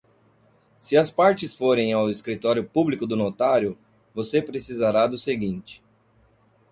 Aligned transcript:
Se 0.79 0.97
as 0.97 1.11
partes 1.11 1.55
forem 1.55 1.93
ao 1.93 2.09
escritório 2.09 2.67
público 2.67 3.05
do 3.05 3.15
notário, 3.15 3.77
você 4.15 4.41
precisará 4.41 5.05
do 5.05 5.19
seguinte: 5.19 5.79